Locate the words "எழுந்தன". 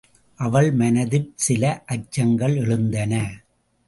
2.55-3.13